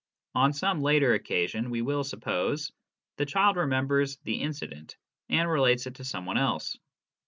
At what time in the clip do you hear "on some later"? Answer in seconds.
0.33-1.13